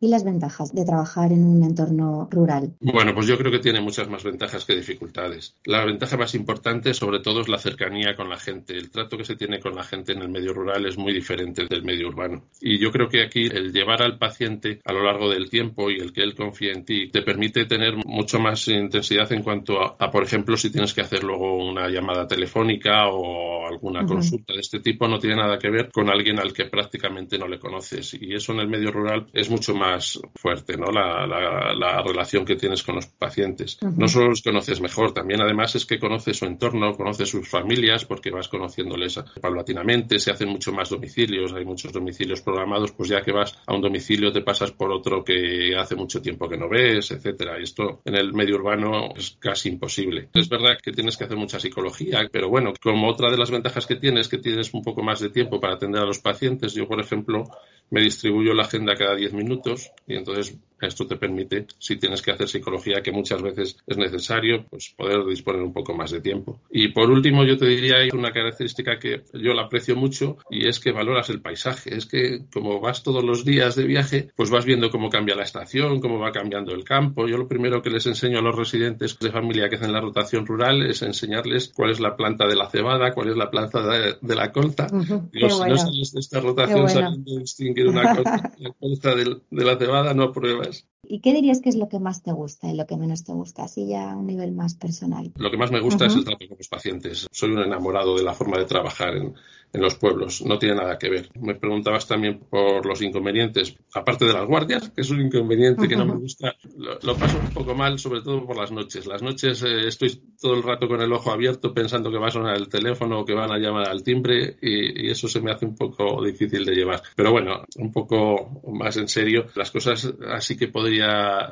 [0.00, 2.74] y las ventajas de trabajar en un entorno rural?
[2.80, 5.56] Bueno, pues yo creo que tiene muchas más ventajas que dificultades.
[5.64, 8.76] La ventaja más importante, sobre todo, es la cercanía con la gente.
[8.76, 11.66] El trato que se tiene con la gente en el medio rural es muy diferente
[11.66, 12.44] del medio urbano.
[12.60, 15.96] Y yo creo que aquí el llevar al paciente a lo largo del tiempo y
[15.96, 20.10] el que él confíe en ti te permite tener mucho más intensidad en cuanto a,
[20.10, 24.80] por ejemplo, si tienes que hacer luego una llamada telefónica o alguna consulta de este
[24.80, 28.14] tipo, no tiene nada que ver con alguien al que prácticamente no le conoces.
[28.20, 30.86] Y eso en el medio rural es mucho más más fuerte, ¿no?
[30.90, 33.78] La, la, relación que tienes con los pacientes.
[33.96, 38.04] No solo los conoces mejor, también además es que conoces su entorno, conoces sus familias,
[38.04, 43.22] porque vas conociéndoles paulatinamente, se hacen mucho más domicilios, hay muchos domicilios programados, pues ya
[43.22, 46.68] que vas a un domicilio te pasas por otro que hace mucho tiempo que no
[46.68, 47.58] ves, etcétera.
[47.58, 50.28] Esto en el medio urbano es casi imposible.
[50.34, 53.86] Es verdad que tienes que hacer mucha psicología, pero bueno, como otra de las ventajas
[53.86, 56.86] que tienes, que tienes un poco más de tiempo para atender a los pacientes, yo
[56.86, 57.44] por ejemplo
[57.90, 62.32] me distribuyo la agenda cada 10 minutos y entonces esto te permite, si tienes que
[62.32, 66.60] hacer psicología, que muchas veces es necesario, pues poder disponer un poco más de tiempo.
[66.70, 70.80] Y por último, yo te diría una característica que yo la aprecio mucho y es
[70.80, 71.96] que valoras el paisaje.
[71.96, 75.44] Es que como vas todos los días de viaje, pues vas viendo cómo cambia la
[75.44, 77.26] estación, cómo va cambiando el campo.
[77.26, 80.46] Yo lo primero que les enseño a los residentes de familia que hacen la rotación
[80.46, 83.80] rural es enseñarles cuál es la planta de la cebada, cuál es la planta
[84.20, 84.86] de, la colta.
[85.32, 89.64] Digo, si no sales de esta rotación sabiendo distinguir una colta, la colta de, de
[89.64, 92.68] la cebada, no pruebas was ¿Y qué dirías que es lo que más te gusta
[92.68, 93.64] y lo que menos te gusta?
[93.64, 95.32] Así ya a un nivel más personal.
[95.36, 97.26] Lo que más me gusta es el trato con los pacientes.
[97.30, 99.34] Soy un enamorado de la forma de trabajar en,
[99.76, 100.42] en los pueblos.
[100.44, 101.28] No tiene nada que ver.
[101.40, 105.96] Me preguntabas también por los inconvenientes, aparte de las guardias, que es un inconveniente que
[105.96, 106.54] no me gusta.
[107.02, 109.06] Lo, paso un poco mal, sobre todo por las noches.
[109.06, 112.30] Las noches eh, estoy todo el rato con el ojo abierto pensando que va a
[112.30, 115.66] sonar el teléfono o que van a llamar al timbre y, eso se me hace
[115.66, 117.02] un poco difícil de llevar.
[117.14, 120.95] Pero bueno, un poco más en serio, las cosas así que podría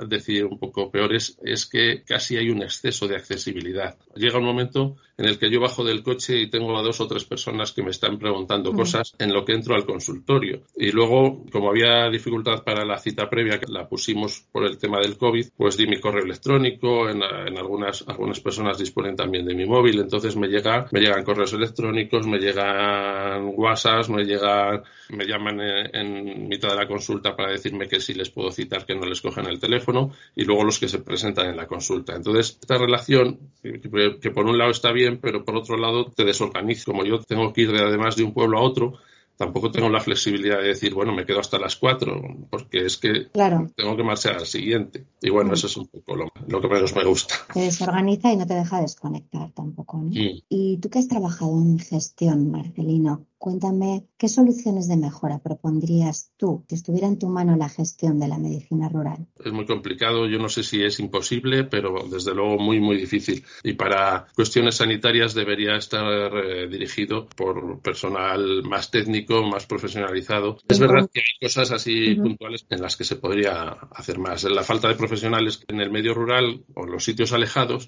[0.07, 3.96] decir un poco peores es que casi hay un exceso de accesibilidad.
[4.14, 7.07] Llega un momento en el que yo bajo del coche y tengo a dos o
[7.07, 10.62] tres personas que me están preguntando cosas en lo que entro al consultorio.
[10.77, 14.98] Y luego, como había dificultad para la cita previa, que la pusimos por el tema
[14.98, 19.66] del COVID, pues di mi correo electrónico, en, algunas, algunas personas disponen también de mi
[19.66, 25.61] móvil, entonces me llega, me llegan correos electrónicos, me llegan WhatsApps, me llegan, me llaman
[25.61, 29.20] en, mitad de la consulta para decirme que sí les puedo citar, que no les
[29.20, 32.16] cogen el teléfono, y luego los que se presentan en la consulta.
[32.16, 36.93] Entonces, esta relación, que por un lado está bien, pero por otro lado te desorganizo.
[36.93, 38.95] Como yo tengo que ir de, además de un pueblo a otro,
[39.37, 43.29] tampoco tengo la flexibilidad de decir, bueno, me quedo hasta las cuatro, porque es que
[43.77, 45.05] tengo que marchar al siguiente.
[45.21, 47.35] Y bueno, eso es un poco lo, que menos me gusta.
[47.55, 49.99] Te desorganiza y no te deja desconectar tampoco.
[49.99, 50.11] ¿no?
[50.11, 50.43] Mm.
[50.49, 56.64] Y tú que has trabajado en gestión, Marcelino, Cuéntame, ¿qué soluciones de mejora propondrías tú
[56.67, 59.27] si estuviera en tu mano la gestión de la medicina rural?
[59.45, 63.45] Es muy complicado, yo no sé si es imposible, pero desde luego muy, muy difícil.
[63.62, 70.57] Y para cuestiones sanitarias debería estar eh, dirigido por personal más técnico, más profesionalizado.
[70.67, 74.45] Es verdad que hay cosas así puntuales en las que se podría hacer más.
[74.45, 77.43] La falta de profesionales en el medio rural o en los sitios alejados,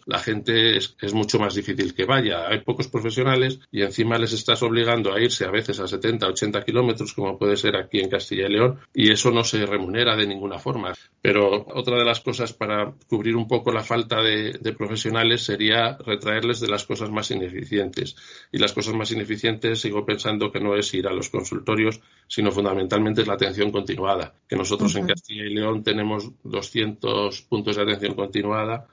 [0.06, 2.48] la gente es, es mucho más difícil que vaya.
[2.48, 6.64] Hay pocos profesionales y encima les estás obligando a irse a veces a 70, 80
[6.64, 10.26] kilómetros, como puede ser aquí en Castilla y León, y eso no se remunera de
[10.26, 10.92] ninguna forma.
[11.22, 16.60] Pero otra de las cosas para cubrir un poco la falta de, profesionales sería retraerles
[16.60, 18.16] de las cosas más ineficientes.
[18.52, 22.50] Y las cosas más ineficientes sigo pensando que no es ir a los consultorios, sino
[22.50, 27.82] fundamentalmente es la atención continuada, que nosotros en Castilla y León tenemos 200 puntos de
[27.82, 28.86] atención continuada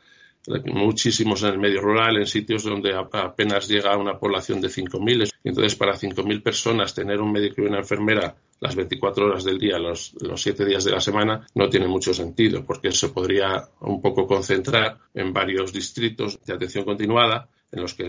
[0.65, 5.31] muchísimos en el medio rural, en sitios donde apenas llega a una población de 5.000.
[5.43, 9.77] Entonces, para 5.000 personas, tener un médico y una enfermera las 24 horas del día,
[9.77, 14.01] los, los 7 días de la semana, no tiene mucho sentido, porque se podría un
[14.01, 18.05] poco concentrar en varios distritos de atención continuada en los que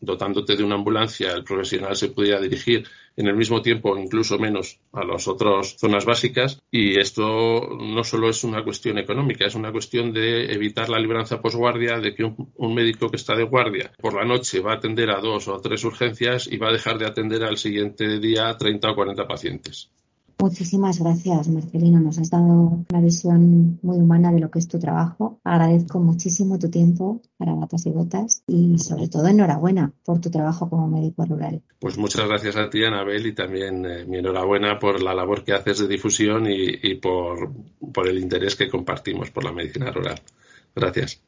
[0.00, 2.86] dotándote de una ambulancia el profesional se pudiera dirigir
[3.16, 8.30] en el mismo tiempo incluso menos a las otras zonas básicas y esto no solo
[8.30, 12.52] es una cuestión económica, es una cuestión de evitar la libranza posguardia de que un,
[12.54, 15.60] un médico que está de guardia por la noche va a atender a dos o
[15.60, 19.90] tres urgencias y va a dejar de atender al siguiente día 30 o 40 pacientes.
[20.40, 21.98] Muchísimas gracias, Marcelino.
[21.98, 25.40] Nos has dado una visión muy humana de lo que es tu trabajo.
[25.42, 30.70] Agradezco muchísimo tu tiempo para Batas y Botas y sobre todo enhorabuena por tu trabajo
[30.70, 31.60] como médico rural.
[31.80, 35.54] Pues muchas gracias a ti, Anabel, y también eh, mi enhorabuena por la labor que
[35.54, 37.52] haces de difusión y, por,
[37.92, 40.20] por el interés que compartimos por la medicina rural.
[40.74, 41.20] Gracias.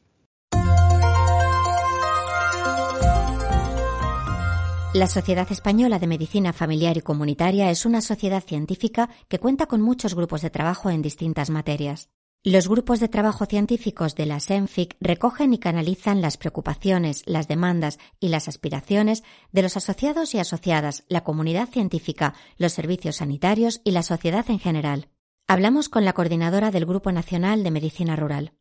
[4.93, 9.81] La Sociedad Española de Medicina Familiar y Comunitaria es una sociedad científica que cuenta con
[9.81, 12.09] muchos grupos de trabajo en distintas materias.
[12.43, 18.01] Los grupos de trabajo científicos de la SENFIC recogen y canalizan las preocupaciones, las demandas
[18.19, 19.23] y las aspiraciones
[19.53, 24.59] de los asociados y asociadas, la comunidad científica, los servicios sanitarios y la sociedad en
[24.59, 25.09] general.
[25.47, 28.55] Hablamos con la coordinadora del Grupo Nacional de Medicina Rural.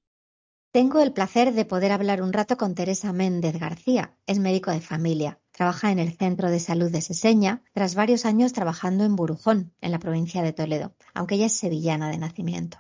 [0.71, 4.81] Tengo el placer de poder hablar un rato con Teresa Méndez García, es médico de
[4.81, 5.39] familia.
[5.59, 9.91] Trabaja en el Centro de Salud de Seseña tras varios años trabajando en Burujón, en
[9.91, 12.77] la provincia de Toledo, aunque ella es sevillana de nacimiento.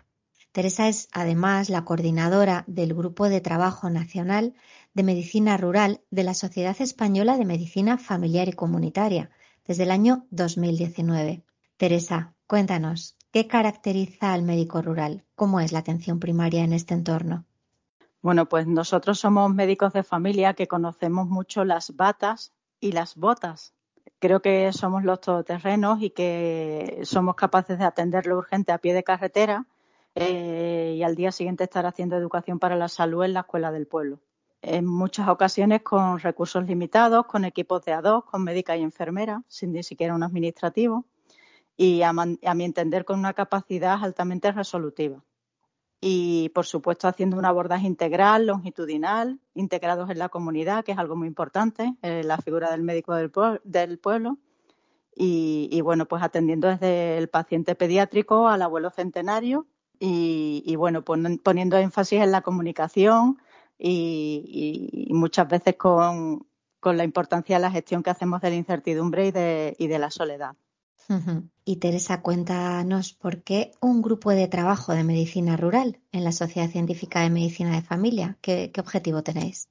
[0.53, 4.53] Teresa es además la coordinadora del Grupo de Trabajo Nacional
[4.93, 9.29] de Medicina Rural de la Sociedad Española de Medicina Familiar y Comunitaria
[9.67, 11.43] desde el año 2019.
[11.75, 15.25] Teresa, cuéntanos, ¿qué caracteriza al médico rural?
[15.35, 17.43] ¿Cómo es la atención primaria en este entorno?
[18.21, 23.73] Bueno, pues nosotros somos médicos de familia que conocemos mucho las batas y las botas.
[24.19, 28.93] Creo que somos los todoterrenos y que somos capaces de atender lo urgente a pie
[28.93, 29.65] de carretera
[30.15, 33.87] eh, y al día siguiente estar haciendo educación para la salud en la escuela del
[33.87, 34.19] pueblo.
[34.61, 39.71] En muchas ocasiones con recursos limitados, con equipos de A2, con médica y enfermera, sin
[39.71, 41.05] ni siquiera un administrativo,
[41.77, 45.23] y a mi entender con una capacidad altamente resolutiva
[46.01, 51.15] y, por supuesto, haciendo un abordaje integral, longitudinal, integrados en la comunidad, que es algo
[51.17, 53.29] muy importante, eh, la figura del médico del,
[53.99, 54.37] pueblo.
[55.15, 59.67] Y, bueno, pues atendiendo desde el paciente pediátrico al abuelo centenario
[59.99, 63.37] y, bueno, poniendo énfasis en la comunicación
[63.77, 66.47] y, muchas veces con,
[66.81, 69.27] la importancia de la gestión que hacemos de la incertidumbre
[69.77, 70.55] y de la soledad.
[71.65, 76.69] Y Teresa, cuéntanos por qué un grupo de trabajo de medicina rural en la Sociedad
[76.69, 78.37] Científica de Medicina de Familia.
[78.41, 79.69] ¿Qué, objetivo tenéis?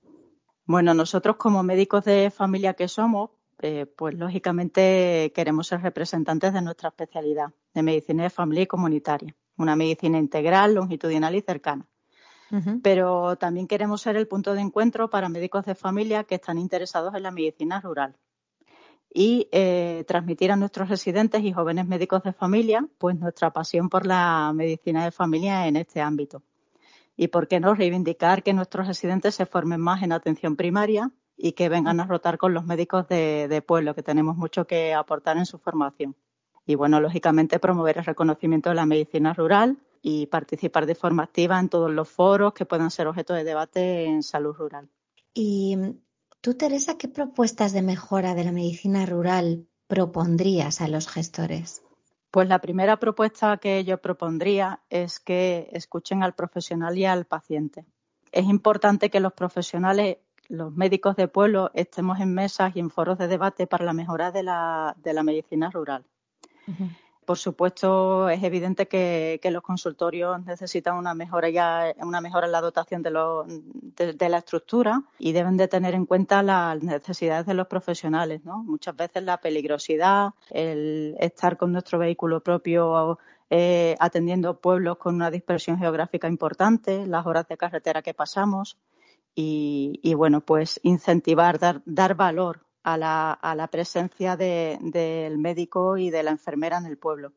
[0.64, 6.62] Bueno, nosotros como médicos de familia que somos, eh, pues lógicamente queremos ser representantes de
[6.62, 11.86] nuestra especialidad de medicina de familia y comunitaria, una medicina integral, longitudinal y cercana.
[12.82, 17.14] Pero también queremos ser el punto de encuentro para médicos de familia que están interesados
[17.14, 18.16] en la medicina rural,
[19.12, 24.06] y eh, transmitir a nuestros residentes y jóvenes médicos de familia pues nuestra pasión por
[24.06, 26.42] la medicina de familia en este ámbito.
[27.16, 31.52] Y por qué no reivindicar que nuestros residentes se formen más en atención primaria y
[31.52, 35.36] que vengan a rotar con los médicos de, de pueblo, que tenemos mucho que aportar
[35.36, 36.14] en su formación.
[36.66, 41.58] Y bueno, lógicamente promover el reconocimiento de la medicina rural y participar de forma activa
[41.58, 44.88] en todos los foros que puedan ser objeto de debate en salud rural.
[46.40, 51.82] Tú, Teresa, ¿qué propuestas de mejora de la medicina rural propondrías a los gestores?
[52.30, 57.86] Pues la primera propuesta que yo propondría es que escuchen al profesional y al paciente.
[58.30, 63.18] Es importante que los profesionales, los médicos de pueblo, estemos en mesas y en foros
[63.18, 66.04] de debate para la mejora de la, medicina rural.
[67.28, 72.62] Por supuesto, es evidente que, los consultorios necesitan una mejora ya, una mejora en la
[72.62, 78.46] dotación de, la estructura y deben de tener en cuenta las necesidades de los profesionales,
[78.46, 78.62] ¿no?
[78.64, 83.18] Muchas veces la peligrosidad, el estar con nuestro vehículo propio
[83.50, 88.78] eh, atendiendo pueblos con una dispersión geográfica importante, las horas de carretera que pasamos
[89.34, 95.96] y, bueno, pues incentivar, dar, dar valor a la, a la presencia de- del médico
[95.96, 97.32] y de la enfermera en el pueblo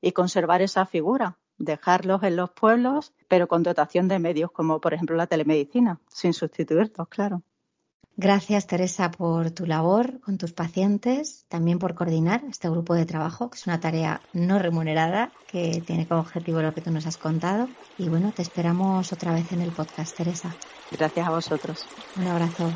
[0.00, 4.94] y conservar esa figura, dejarlos en los pueblos, pero con dotación de medios como por
[4.94, 7.42] ejemplo la telemedicina, sin sustituirlos, claro.
[8.16, 13.48] Gracias, Teresa, por tu labor con tus pacientes, también por coordinar este grupo de trabajo,
[13.48, 17.16] que es una tarea no remunerada, que tiene como objetivo lo que tú nos has
[17.16, 17.68] contado.
[17.96, 20.54] Y bueno, te esperamos otra vez en el podcast, Teresa.
[20.90, 21.86] Gracias a vosotros.
[22.16, 22.70] Un abrazo.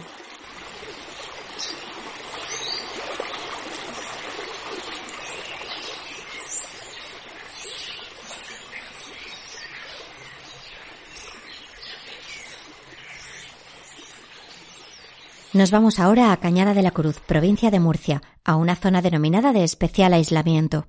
[15.55, 19.53] Nos vamos ahora a Cañada de la Cruz, provincia de Murcia, a una zona denominada
[19.53, 20.89] de especial aislamiento.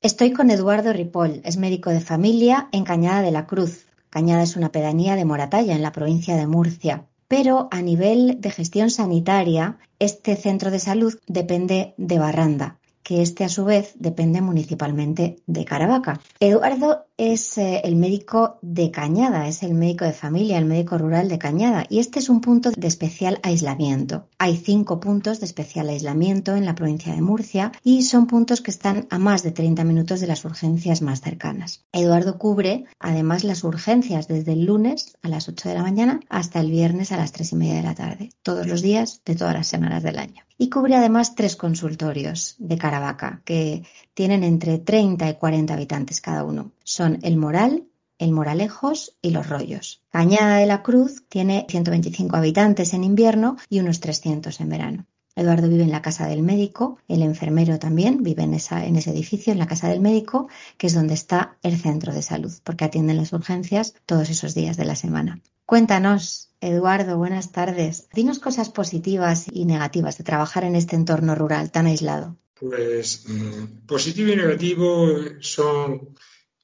[0.00, 3.88] Estoy con Eduardo Ripoll, es médico de familia en Cañada de la Cruz.
[4.08, 7.08] Cañada es una pedanía de Moratalla, en la provincia de Murcia.
[7.28, 13.44] Pero a nivel de gestión sanitaria, este centro de salud depende de Barranda, que este
[13.44, 16.20] a su vez depende municipalmente de Caravaca.
[16.40, 21.28] Eduardo es eh, el médico de Cañada, es el médico de familia, el médico rural
[21.28, 24.28] de Cañada, y este es un punto de especial aislamiento.
[24.38, 28.70] Hay cinco puntos de especial aislamiento en la provincia de Murcia y son puntos que
[28.70, 31.84] están a más de 30 minutos de las urgencias más cercanas.
[31.92, 36.60] Eduardo cubre además las urgencias desde el lunes a las 8 de la mañana hasta
[36.60, 39.54] el viernes a las 3 y media de la tarde, todos los días de todas
[39.54, 40.42] las semanas del año.
[40.58, 43.84] Y cubre además tres consultorios de Caravaca que
[44.16, 46.72] tienen entre 30 y 40 habitantes cada uno.
[46.84, 47.84] Son el Moral,
[48.18, 50.00] el Moralejos y los Rollos.
[50.08, 55.06] Cañada de la Cruz tiene 125 habitantes en invierno y unos 300 en verano.
[55.34, 59.52] Eduardo vive en la casa del médico, el enfermero también vive en, en ese edificio,
[59.52, 60.48] en la casa del médico,
[60.78, 64.78] que es donde está el centro de salud, porque atienden las urgencias todos esos días
[64.78, 65.42] de la semana.
[65.66, 68.08] Cuéntanos, Eduardo, buenas tardes.
[68.14, 72.38] Dinos cosas positivas y negativas de trabajar en este entorno rural tan aislado.
[72.58, 75.08] Pues mm, positivo y negativo
[75.40, 76.14] son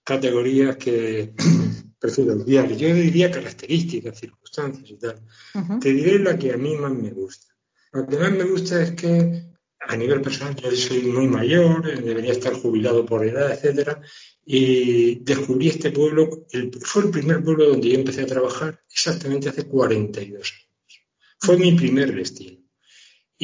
[0.04, 1.34] categorías que
[1.98, 2.68] prefiero olvidar.
[2.76, 5.20] Yo diría características, circunstancias y tal.
[5.80, 7.54] Te diré la que a mí más me gusta.
[7.92, 12.00] Lo que más me gusta es que a nivel personal yo soy muy mayor, eh,
[12.00, 14.00] debería estar jubilado por edad, etcétera,
[14.46, 19.48] y descubrí este pueblo, el- fue el primer pueblo donde yo empecé a trabajar exactamente
[19.48, 21.02] hace 42 años.
[21.38, 22.61] Fue mi primer destino.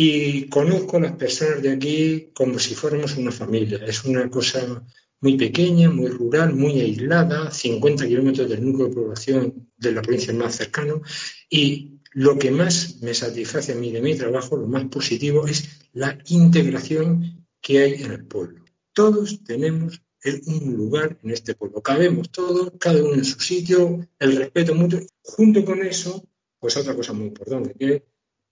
[0.00, 3.80] Y conozco a las personas de aquí como si fuéramos una familia.
[3.84, 4.86] Es una cosa
[5.20, 10.32] muy pequeña, muy rural, muy aislada, 50 kilómetros del núcleo de población de la provincia
[10.32, 11.02] más cercano.
[11.50, 15.68] Y lo que más me satisface a mí de mi trabajo, lo más positivo, es
[15.94, 18.64] la integración que hay en el pueblo.
[18.92, 20.00] Todos tenemos
[20.46, 21.82] un lugar en este pueblo.
[21.82, 25.00] Cabemos todos, cada uno en su sitio, el respeto mutuo.
[25.22, 26.24] Junto con eso,
[26.60, 28.02] pues otra cosa muy importante, que es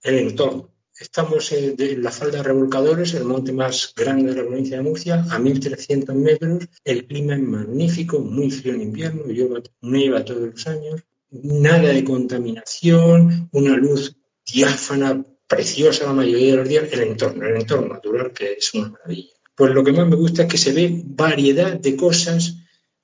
[0.02, 0.75] el entorno.
[0.98, 5.26] Estamos en, la falda de Revolcadores, el monte más grande de la provincia de Murcia,
[5.30, 6.68] a 1.300 metros.
[6.84, 11.02] El clima es magnífico, muy frío en invierno, llueva, nieva todos los años.
[11.30, 14.16] Nada de contaminación, una luz
[14.50, 16.92] diáfana, preciosa la mayoría de los días.
[16.92, 19.34] El entorno, el entorno natural, que es una maravilla.
[19.54, 22.56] Pues lo que más me gusta es que se ve variedad de cosas,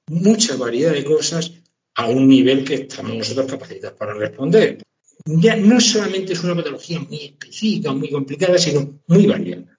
[0.07, 1.53] mucha variedad de cosas,
[1.95, 4.79] a un nivel que estamos nosotros capacitados para responder.
[5.25, 9.79] Ya no solamente es una patología muy específica, muy complicada, sino muy variada.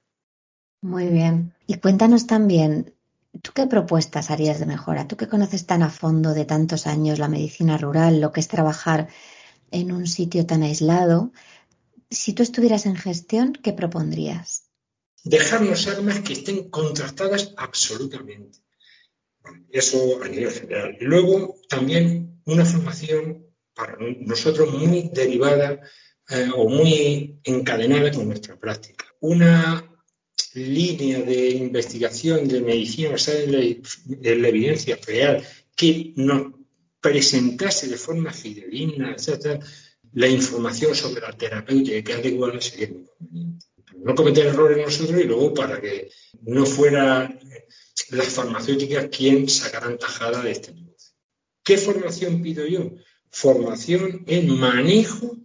[0.81, 1.53] Muy bien.
[1.67, 2.93] Y cuéntanos también,
[3.41, 5.07] ¿tú qué propuestas harías de mejora?
[5.07, 8.47] Tú que conoces tan a fondo de tantos años la medicina rural, lo que es
[8.47, 9.09] trabajar
[9.71, 11.31] en un sitio tan aislado,
[12.09, 14.69] si tú estuvieras en gestión, ¿qué propondrías?
[15.23, 18.59] Dejarnos armas que estén contrastadas absolutamente.
[19.69, 20.97] Eso a nivel general.
[20.99, 25.81] Y luego también una formación para nosotros muy derivada
[26.29, 29.05] eh, o muy encadenada con nuestra práctica.
[29.19, 29.89] Una
[30.53, 35.43] línea de investigación de medicina basada en la, en la evidencia real
[35.75, 36.53] que nos
[37.01, 39.59] presentase de forma fidedigna, etcétera,
[40.13, 43.65] la información sobre la terapéutica adecuada sería muy conveniente.
[43.97, 46.09] No cometer errores nosotros y luego para que
[46.41, 47.39] no fueran
[48.09, 51.13] las farmacéuticas quien sacaran tajada de este negocio.
[51.63, 52.91] ¿Qué formación pido yo?
[53.35, 55.35] Formación en manejo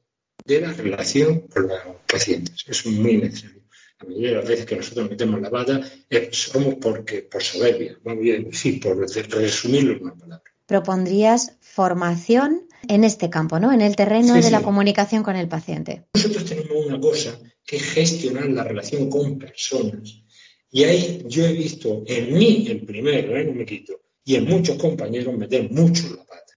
[0.44, 2.64] de la relación con los pacientes.
[2.68, 3.62] Es muy necesario.
[3.98, 5.80] La mayoría de las veces que nosotros metemos la bata
[6.10, 10.44] eh, somos porque, por soberbia, vamos a decir, por resumirlo en una palabra.
[10.66, 13.72] Propondrías formación en este campo, ¿no?
[13.72, 14.64] En el terreno Sí, de la sí.
[14.64, 16.04] comunicación con el paciente.
[16.12, 20.22] Nosotros tenemos una cosa que es gestionar la relación con personas.
[20.70, 23.44] Y ahí yo he visto en mí, el primero, ¿eh?
[23.44, 26.52] no me quito, y en muchos compañeros meter mucho la pata.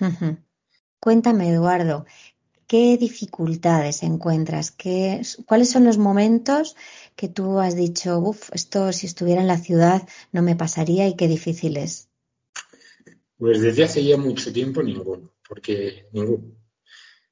[0.00, 0.36] Ujú.
[1.06, 2.04] Cuéntame, Eduardo,
[2.66, 4.72] ¿qué dificultades encuentras?
[4.72, 6.74] ¿Qué, ¿Cuáles son los momentos
[7.14, 10.02] que tú has dicho, uff, esto si estuviera en la ciudad
[10.32, 12.08] no me pasaría y qué difícil es?
[13.38, 16.56] Pues desde hace ya mucho tiempo ninguno, porque ninguno.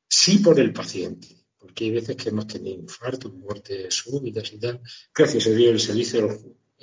[0.07, 1.27] Sí por el paciente,
[1.59, 4.83] porque hay veces que hemos tenido infartos, muertes súbitas y tal.
[5.13, 6.29] Gracias a Dios el servicio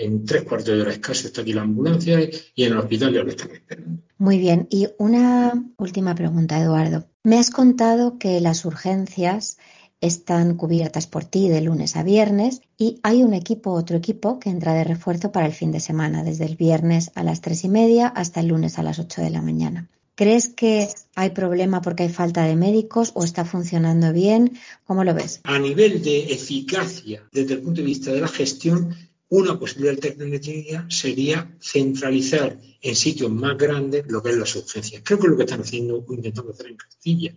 [0.02, 2.20] en tres cuartos de hora escaso está aquí la ambulancia
[2.56, 4.02] y en el hospital ya lo están esperando.
[4.18, 7.06] Muy bien, y una última pregunta, Eduardo.
[7.24, 9.58] Me has contado que las urgencias
[10.02, 14.50] están cubiertas por ti de lunes a viernes y hay un equipo, otro equipo que
[14.50, 17.70] entra de refuerzo para el fin de semana, desde el viernes a las tres y
[17.70, 19.88] media hasta el lunes a las ocho de la mañana.
[20.16, 24.58] ¿Crees que hay problema porque hay falta de médicos o está funcionando bien?
[24.86, 25.40] ¿Cómo lo ves?
[25.44, 28.96] A nivel de eficacia, desde el punto de vista de la gestión,
[29.32, 35.02] una posibilidad alternativa sería centralizar en sitios más grandes lo que es las urgencias.
[35.06, 37.34] Creo que es lo que están haciendo, intentando hacer en Castilla.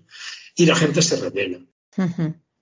[0.57, 1.61] Y la gente se revela.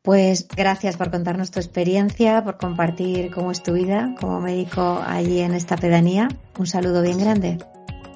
[0.02, 5.40] Pues gracias por contarnos tu experiencia, por compartir cómo es tu vida como médico allí
[5.40, 6.28] en esta pedanía.
[6.58, 7.56] Un saludo bien grande.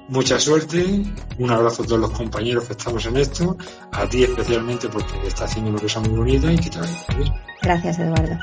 [0.09, 1.03] Mucha suerte,
[1.39, 3.57] un abrazo a todos los compañeros que estamos en esto,
[3.91, 7.33] a ti especialmente porque está haciendo una cosa muy bonita y que te vaya bien.
[7.63, 8.37] Gracias, Eduardo.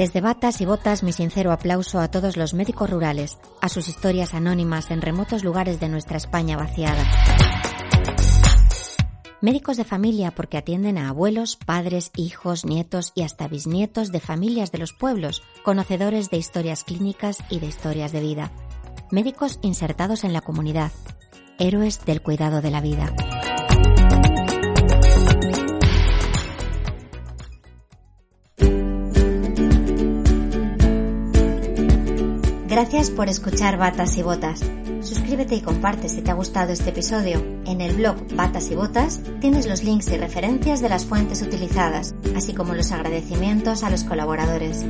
[0.00, 4.32] Desde batas y botas mi sincero aplauso a todos los médicos rurales, a sus historias
[4.32, 7.04] anónimas en remotos lugares de nuestra España vaciada.
[9.42, 14.72] Médicos de familia porque atienden a abuelos, padres, hijos, nietos y hasta bisnietos de familias
[14.72, 18.50] de los pueblos, conocedores de historias clínicas y de historias de vida.
[19.10, 20.92] Médicos insertados en la comunidad,
[21.58, 23.14] héroes del cuidado de la vida.
[32.70, 34.60] Gracias por escuchar Batas y Botas.
[35.00, 37.42] Suscríbete y comparte si te ha gustado este episodio.
[37.66, 42.14] En el blog Batas y Botas tienes los links y referencias de las fuentes utilizadas,
[42.36, 44.86] así como los agradecimientos a los colaboradores.